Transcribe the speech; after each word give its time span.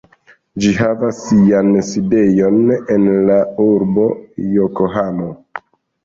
Ĝi 0.63 0.69
havas 0.77 1.17
sian 1.25 1.67
sidejon 1.89 2.57
en 2.95 3.05
la 3.27 3.35
urbo 3.67 4.05
Jokohamo. 4.55 5.29